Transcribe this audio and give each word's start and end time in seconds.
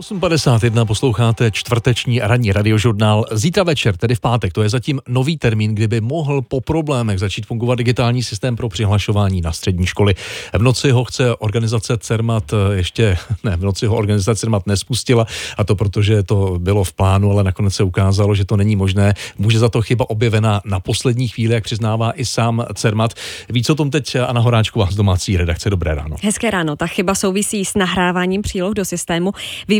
8.51 0.00 0.84
posloucháte 0.84 1.50
čtvrteční 1.50 2.20
ranní 2.20 2.52
radiožurnál. 2.52 3.24
Zítra 3.32 3.62
večer, 3.62 3.96
tedy 3.96 4.14
v 4.14 4.20
pátek, 4.20 4.52
to 4.52 4.62
je 4.62 4.68
zatím 4.68 5.00
nový 5.08 5.38
termín, 5.38 5.74
kdyby 5.74 6.00
mohl 6.00 6.42
po 6.42 6.60
problémech 6.60 7.18
začít 7.18 7.46
fungovat 7.46 7.74
digitální 7.74 8.22
systém 8.22 8.56
pro 8.56 8.68
přihlašování 8.68 9.40
na 9.40 9.52
střední 9.52 9.86
školy. 9.86 10.14
V 10.52 10.62
noci 10.62 10.90
ho 10.90 11.04
chce 11.04 11.36
organizace 11.36 11.98
CERMAT 11.98 12.54
ještě, 12.72 13.16
ne, 13.44 13.56
v 13.56 13.60
noci 13.64 13.86
ho 13.86 13.96
organizace 13.96 14.40
CERMAT 14.40 14.66
nespustila 14.66 15.26
a 15.56 15.64
to 15.64 15.76
protože 15.76 16.22
to 16.22 16.58
bylo 16.58 16.84
v 16.84 16.92
plánu, 16.92 17.30
ale 17.30 17.44
nakonec 17.44 17.74
se 17.74 17.82
ukázalo, 17.82 18.34
že 18.34 18.44
to 18.44 18.56
není 18.56 18.76
možné. 18.76 19.14
Může 19.38 19.58
za 19.58 19.68
to 19.68 19.82
chyba 19.82 20.10
objevená 20.10 20.60
na 20.64 20.80
poslední 20.80 21.28
chvíli, 21.28 21.54
jak 21.54 21.64
přiznává 21.64 22.12
i 22.12 22.24
sám 22.24 22.64
CERMAT. 22.74 23.14
Víc 23.48 23.70
o 23.70 23.74
tom 23.74 23.90
teď 23.90 24.16
Anna 24.16 24.40
Horáčková 24.40 24.86
z 24.90 24.94
domácí 24.94 25.36
redakce. 25.36 25.70
Dobré 25.70 25.94
ráno. 25.94 26.16
Hezké 26.22 26.50
ráno. 26.50 26.76
Ta 26.76 26.86
chyba 26.86 27.14
souvisí 27.14 27.64
s 27.64 27.74
nahráváním 27.74 28.42
příloh 28.42 28.74
do 28.74 28.84
systému. 28.84 29.32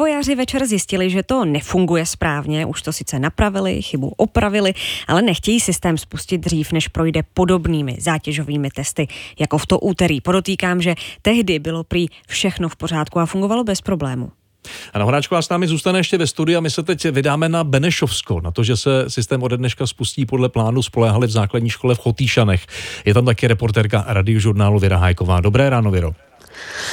Vývojáři 0.00 0.34
večer 0.34 0.66
zjistili, 0.66 1.10
že 1.10 1.22
to 1.22 1.44
nefunguje 1.44 2.06
správně, 2.06 2.66
už 2.66 2.82
to 2.82 2.92
sice 2.92 3.18
napravili, 3.18 3.82
chybu 3.82 4.12
opravili, 4.16 4.74
ale 5.08 5.22
nechtějí 5.22 5.60
systém 5.60 5.98
spustit 5.98 6.38
dřív, 6.38 6.72
než 6.72 6.88
projde 6.88 7.22
podobnými 7.34 7.96
zátěžovými 8.00 8.70
testy, 8.70 9.08
jako 9.40 9.58
v 9.58 9.66
to 9.66 9.78
úterý. 9.78 10.20
Podotýkám, 10.20 10.82
že 10.82 10.94
tehdy 11.22 11.58
bylo 11.58 11.84
prý 11.84 12.06
všechno 12.28 12.68
v 12.68 12.76
pořádku 12.76 13.18
a 13.18 13.26
fungovalo 13.26 13.64
bez 13.64 13.80
problému. 13.80 14.32
Ana 14.94 15.04
Horáčková 15.04 15.42
s 15.42 15.48
námi 15.48 15.66
zůstane 15.66 15.98
ještě 15.98 16.18
ve 16.18 16.26
studiu 16.26 16.58
a 16.58 16.60
my 16.60 16.70
se 16.70 16.82
teď 16.82 17.04
vydáme 17.04 17.48
na 17.48 17.64
Benešovsko, 17.64 18.40
na 18.40 18.50
to, 18.50 18.64
že 18.64 18.76
se 18.76 19.10
systém 19.10 19.42
ode 19.42 19.56
dneška 19.56 19.86
spustí 19.86 20.26
podle 20.26 20.48
plánu, 20.48 20.82
spoléhali 20.82 21.26
v 21.26 21.30
základní 21.30 21.70
škole 21.70 21.94
v 21.94 21.98
Chotýšanech. 21.98 22.66
Je 23.04 23.14
tam 23.14 23.24
taky 23.24 23.46
reportérka 23.46 24.04
radiožurnálu 24.08 24.78
Věra 24.78 24.96
Hajková. 24.96 25.40
Dobré 25.40 25.70
ráno, 25.70 25.90
Věro. 25.90 26.12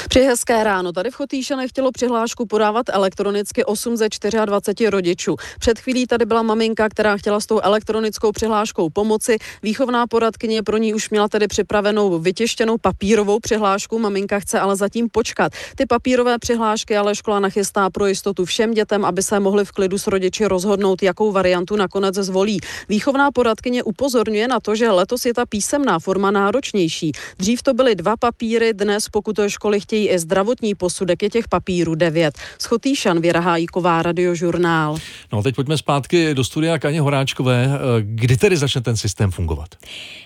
Při 0.10 0.20
hezké 0.20 0.64
ráno 0.64 0.92
tady 0.92 1.12
v 1.12 1.16
Chotýšanech 1.16 1.70
chtělo 1.70 1.92
přihlášku 1.92 2.46
podávat 2.46 2.86
elektronicky 2.90 3.66
8 3.66 3.98
ze 3.98 4.08
24 4.46 4.90
rodičů. 4.90 5.36
Před 5.60 5.80
chvílí 5.80 6.08
tady 6.08 6.26
byla 6.26 6.42
maminka, 6.42 6.90
která 6.90 7.18
chtěla 7.18 7.40
s 7.40 7.46
tou 7.46 7.60
elektronickou 7.60 8.32
přihláškou 8.32 8.90
pomoci. 8.90 9.38
Výchovná 9.64 10.08
poradkyně 10.08 10.64
pro 10.64 10.78
ní 10.78 10.94
už 10.94 11.10
měla 11.10 11.28
tedy 11.28 11.48
připravenou 11.48 12.20
vytěštěnou 12.20 12.78
papírovou 12.78 13.40
přihlášku. 13.40 14.00
Maminka 14.00 14.40
chce 14.40 14.60
ale 14.60 14.76
zatím 14.76 15.10
počkat. 15.10 15.52
Ty 15.76 15.86
papírové 15.86 16.40
přihlášky 16.40 16.98
ale 16.98 17.16
škola 17.16 17.40
nachystá 17.40 17.90
pro 17.90 18.06
jistotu 18.06 18.46
všem 18.46 18.74
dětem, 18.74 19.06
aby 19.06 19.24
se 19.24 19.40
mohli 19.40 19.66
v 19.66 19.72
klidu 19.72 19.98
s 19.98 20.08
rodiči 20.08 20.46
rozhodnout, 20.46 21.04
jakou 21.04 21.32
variantu 21.32 21.76
nakonec 21.76 22.16
zvolí. 22.16 22.60
Výchovná 22.90 23.32
poradkyně 23.32 23.84
upozorňuje 23.84 24.48
na 24.48 24.60
to, 24.60 24.76
že 24.76 24.92
letos 24.92 25.26
je 25.26 25.34
ta 25.34 25.46
písemná 25.46 26.00
forma 26.00 26.32
náročnější. 26.32 27.12
Dřív 27.38 27.64
to 27.64 27.74
byly 27.74 27.96
dva 27.96 28.18
papíry, 28.18 28.74
dnes 28.74 29.10
pokud 29.10 29.36
to 29.36 29.50
školy 29.58 29.80
chtějí 29.80 30.10
i 30.10 30.20
zdravotní 30.20 30.76
posudek, 30.76 31.24
je 31.24 31.30
těch 31.30 31.48
papírů 31.48 31.96
devět. 31.96 32.38
Schotýšan 32.60 33.22
Věra 33.22 33.40
Hájíková, 33.40 34.04
radiožurnál. 34.04 34.98
No 35.34 35.40
a 35.40 35.42
teď 35.42 35.56
pojďme 35.56 35.78
zpátky 35.78 36.34
do 36.34 36.44
studia 36.44 36.80
Kaně 36.80 37.02
Horáčkové. 37.02 37.70
Kdy 38.02 38.38
tedy 38.38 38.58
začne 38.58 38.82
ten 38.82 38.98
systém 38.98 39.32
fungovat? 39.32 39.70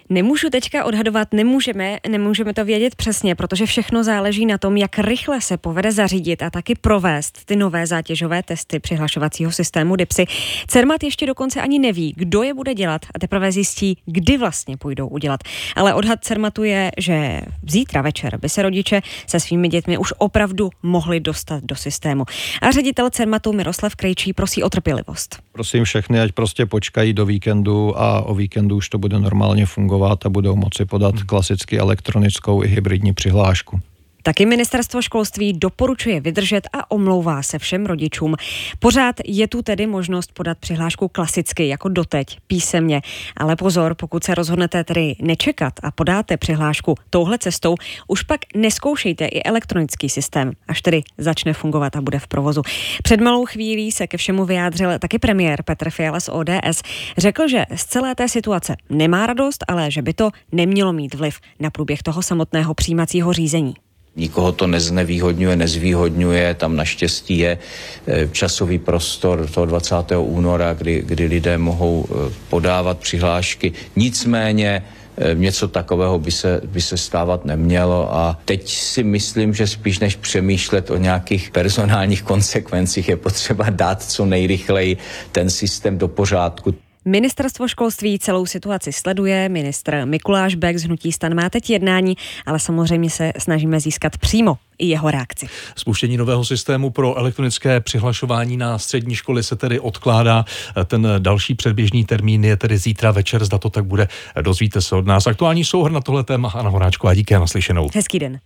Nemůžu 0.10 0.50
teďka 0.50 0.84
odhadovat, 0.84 1.34
nemůžeme, 1.34 1.98
nemůžeme 2.10 2.54
to 2.54 2.66
vědět 2.66 2.96
přesně, 2.96 3.36
protože 3.36 3.66
všechno 3.66 4.04
záleží 4.04 4.46
na 4.46 4.58
tom, 4.58 4.78
jak 4.78 5.00
rychle 5.00 5.42
se 5.42 5.58
povede 5.58 5.92
zařídit 5.92 6.44
a 6.44 6.50
taky 6.50 6.76
provést 6.76 7.46
ty 7.46 7.56
nové 7.56 7.88
zátěžové 7.88 8.44
testy 8.44 8.80
přihlašovacího 8.80 9.52
systému 9.52 9.96
DIPSy. 9.96 10.26
CERMAT 10.68 11.04
ještě 11.04 11.26
dokonce 11.26 11.62
ani 11.62 11.80
neví, 11.80 12.14
kdo 12.18 12.44
je 12.44 12.54
bude 12.54 12.74
dělat 12.74 13.02
a 13.16 13.20
teprve 13.20 13.52
zjistí, 13.52 13.98
kdy 14.06 14.38
vlastně 14.38 14.78
půjdou 14.78 15.08
udělat. 15.08 15.40
Ale 15.76 15.94
odhad 15.94 16.20
CERMATu 16.24 16.64
je, 16.64 16.92
že 16.98 17.42
zítra 17.68 18.02
večer 18.02 18.38
by 18.38 18.50
se 18.50 18.62
rodiče 18.62 19.02
se 19.28 19.40
svými 19.40 19.68
dětmi 19.68 19.98
už 19.98 20.14
opravdu 20.18 20.70
mohli 20.84 21.20
dostat 21.20 21.64
do 21.64 21.76
systému. 21.76 22.26
A 22.62 22.72
ředitel 22.72 23.10
CERMATu 23.10 23.54
Miroslav 23.54 23.96
Krejčí 23.96 24.34
prosí 24.34 24.64
o 24.64 24.70
trpělivost. 24.70 25.40
Prosím 25.52 25.84
všechny, 25.84 26.22
ať 26.22 26.32
prostě 26.32 26.66
počkají 26.66 27.14
do 27.14 27.26
víkendu 27.26 28.00
a 28.00 28.22
o 28.22 28.36
víkendu 28.36 28.76
už 28.76 28.90
to 28.90 28.98
bude 28.98 29.20
normálně 29.20 29.66
fungovat 29.66 30.26
a 30.26 30.30
budou 30.30 30.56
moci 30.56 30.86
podat 30.86 31.24
klasicky 31.24 31.80
elektronickou 31.80 32.64
i 32.64 32.68
hybridní 32.68 33.14
přihlášku. 33.14 33.80
Taky 34.24 34.46
ministerstvo 34.46 35.02
školství 35.02 35.54
doporučuje 35.54 36.20
vydržet 36.22 36.68
a 36.74 36.92
omlouvá 36.92 37.44
se 37.44 37.60
všem 37.60 37.86
rodičům. 37.86 38.36
Pořád 38.80 39.16
je 39.26 39.48
tu 39.48 39.62
tedy 39.62 39.88
možnost 39.88 40.32
podat 40.34 40.58
přihlášku 40.58 41.08
klasicky, 41.08 41.68
jako 41.68 41.90
doteď, 41.90 42.38
písemně. 42.48 43.02
Ale 43.38 43.56
pozor, 43.56 43.96
pokud 43.96 44.24
se 44.24 44.36
rozhodnete 44.36 44.84
tedy 44.84 45.16
nečekat 45.22 45.74
a 45.84 45.92
podáte 45.92 46.38
přihlášku 46.38 46.96
touhle 47.10 47.38
cestou, 47.38 47.76
už 48.08 48.24
pak 48.24 48.40
neskoušejte 48.56 49.26
i 49.26 49.44
elektronický 49.44 50.10
systém, 50.10 50.52
až 50.68 50.82
tedy 50.82 51.02
začne 51.18 51.54
fungovat 51.54 51.96
a 51.96 52.02
bude 52.02 52.20
v 52.20 52.28
provozu. 52.28 52.62
Před 53.04 53.22
malou 53.22 53.46
chvílí 53.46 53.92
se 53.92 54.08
ke 54.08 54.18
všemu 54.18 54.46
vyjádřil 54.46 55.00
taky 55.00 55.20
premiér 55.20 55.64
Petr 55.64 55.90
Fiala 55.90 56.20
z 56.20 56.30
ODS. 56.30 56.82
Řekl, 57.18 57.48
že 57.48 57.66
z 57.76 57.86
celé 57.86 58.16
té 58.16 58.30
situace 58.30 58.76
nemá 58.90 59.28
radost, 59.28 59.66
ale 59.68 59.92
že 59.92 60.02
by 60.02 60.14
to 60.14 60.30
nemělo 60.52 60.94
mít 60.94 61.14
vliv 61.14 61.40
na 61.60 61.70
průběh 61.70 62.04
toho 62.04 62.22
samotného 62.22 62.74
přijímacího 62.74 63.34
řízení. 63.34 63.74
Nikoho 64.16 64.52
to 64.52 64.68
neznevýhodňuje, 64.68 65.56
nezvýhodňuje, 65.56 66.54
tam 66.54 66.76
naštěstí 66.76 67.38
je 67.38 67.58
eh, 67.58 68.28
časový 68.32 68.78
prostor 68.80 69.48
toho 69.48 69.66
20. 69.66 69.96
února, 70.20 70.74
kdy, 70.74 71.04
kdy 71.06 71.26
lidé 71.26 71.58
mohou 71.58 72.06
eh, 72.10 72.34
podávat 72.50 73.00
přihlášky. 73.00 73.72
Nicméně 73.96 74.84
eh, 75.18 75.36
něco 75.36 75.68
takového 75.68 76.20
by 76.20 76.32
se, 76.32 76.62
by 76.66 76.82
se 76.82 76.98
stávat 76.98 77.46
nemělo 77.46 78.16
a 78.16 78.40
teď 78.46 78.70
si 78.70 79.04
myslím, 79.04 79.54
že 79.54 79.68
spíš 79.68 80.00
než 80.00 80.16
přemýšlet 80.16 80.92
o 80.92 80.98
nějakých 80.98 81.52
personálních 81.52 82.24
konsekvencích 82.32 83.10
je 83.10 83.18
potřeba 83.18 83.70
dát 83.70 84.04
co 84.04 84.26
nejrychleji 84.26 84.98
ten 85.32 85.50
systém 85.50 85.98
do 85.98 86.08
pořádku. 86.08 86.76
Ministerstvo 87.06 87.68
školství 87.68 88.20
celou 88.20 88.46
situaci 88.46 88.94
sleduje, 88.94 89.50
ministr 89.50 90.02
Mikuláš 90.06 90.56
Bek 90.56 90.78
z 90.78 90.84
Hnutí 90.84 91.12
stan 91.12 91.36
má 91.36 91.50
teď 91.50 91.70
jednání, 91.70 92.18
ale 92.46 92.60
samozřejmě 92.60 93.10
se 93.10 93.34
snažíme 93.38 93.80
získat 93.80 94.18
přímo 94.18 94.58
i 94.78 94.88
jeho 94.88 95.12
reakci. 95.12 95.48
Spuštění 95.76 96.18
nového 96.18 96.46
systému 96.46 96.90
pro 96.90 97.18
elektronické 97.18 97.80
přihlašování 97.80 98.58
na 98.58 98.78
střední 98.78 99.16
školy 99.16 99.44
se 99.44 99.56
tedy 99.56 99.80
odkládá. 99.80 100.46
Ten 100.86 101.08
další 101.20 101.56
předběžný 101.56 102.06
termín 102.06 102.44
je 102.44 102.58
tedy 102.58 102.78
zítra 102.78 103.12
večer, 103.12 103.46
zda 103.46 103.58
to 103.58 103.70
tak 103.70 103.86
bude. 103.86 104.08
Dozvíte 104.42 104.82
se 104.82 104.96
od 104.96 105.06
nás. 105.06 105.28
Aktuální 105.28 105.66
souhrn 105.66 105.94
na 105.94 106.02
tohle 106.02 106.24
téma 106.24 106.50
Anna 106.50 106.70
Horáčková. 106.70 107.14
Díky 107.14 107.36
a 107.36 107.40
naslyšenou. 107.40 107.90
Hezký 107.94 108.20
den. 108.20 108.40